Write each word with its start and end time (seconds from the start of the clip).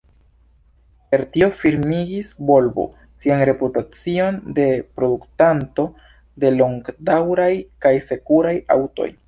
Per 1.15 1.23
tio 1.35 1.49
firmigis 1.57 2.31
Volvo 2.51 2.85
sian 3.23 3.45
reputacion 3.51 4.41
de 4.61 4.67
produktanto 4.97 5.87
de 6.45 6.55
longdaŭraj 6.59 7.51
kaj 7.87 7.97
sekuraj 8.11 8.59
aŭtoj. 8.79 9.13